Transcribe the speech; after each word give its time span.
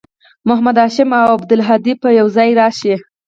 محمد 0.47 0.77
هاشم 0.83 1.09
او 1.21 1.29
عبدالهادي 1.37 1.93
به 2.01 2.09
یوځای 2.19 2.49
راشي 2.59 2.95